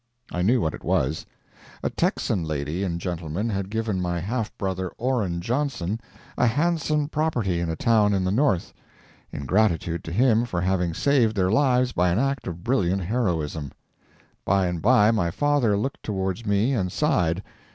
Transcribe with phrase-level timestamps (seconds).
[0.31, 1.27] I knew what it was.
[1.83, 6.01] A Texan lady and gentleman had given my half brother, Orrin Johnson,
[6.39, 8.73] a handsome property in a town in the North,
[9.31, 13.73] in gratitude to him for having saved their lives by an act of brilliant heroism.
[14.43, 17.43] By and by my father looked towards me and sighed.